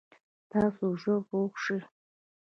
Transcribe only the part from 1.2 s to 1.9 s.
روغ شئ